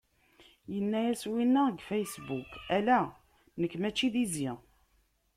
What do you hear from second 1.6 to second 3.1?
deg Facebook: ala,